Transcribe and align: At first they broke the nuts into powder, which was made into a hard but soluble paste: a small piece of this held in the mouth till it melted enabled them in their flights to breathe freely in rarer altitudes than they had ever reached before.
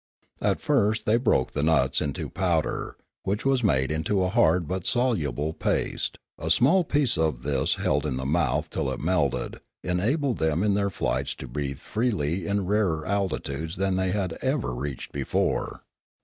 At 0.41 0.59
first 0.59 1.05
they 1.05 1.17
broke 1.17 1.51
the 1.51 1.61
nuts 1.61 2.01
into 2.01 2.27
powder, 2.27 2.97
which 3.21 3.45
was 3.45 3.63
made 3.63 3.91
into 3.91 4.23
a 4.23 4.29
hard 4.29 4.67
but 4.67 4.87
soluble 4.87 5.53
paste: 5.53 6.17
a 6.39 6.49
small 6.49 6.83
piece 6.83 7.19
of 7.19 7.43
this 7.43 7.75
held 7.75 8.07
in 8.07 8.17
the 8.17 8.25
mouth 8.25 8.71
till 8.71 8.89
it 8.91 8.99
melted 8.99 9.59
enabled 9.83 10.39
them 10.39 10.63
in 10.63 10.73
their 10.73 10.89
flights 10.89 11.35
to 11.35 11.47
breathe 11.47 11.77
freely 11.77 12.47
in 12.47 12.65
rarer 12.65 13.05
altitudes 13.05 13.75
than 13.75 13.95
they 13.95 14.09
had 14.09 14.39
ever 14.41 14.73
reached 14.73 15.11
before. 15.11 15.83